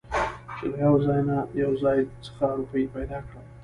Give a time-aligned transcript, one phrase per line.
[0.55, 3.45] چې له يوه ځاى نه يو ځاى خڅه روپۍ پېدا کړم.